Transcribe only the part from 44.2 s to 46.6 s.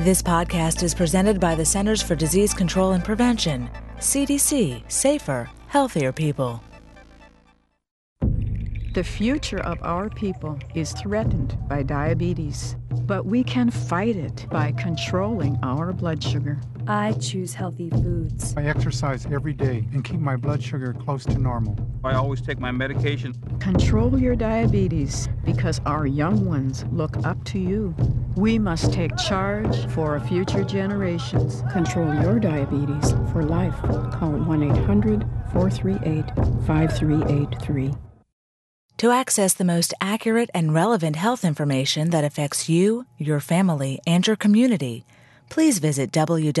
your community, please visit www.cdc.gov.